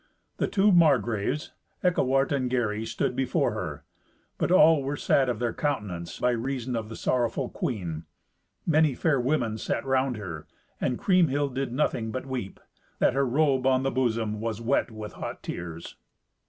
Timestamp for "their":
5.37-5.53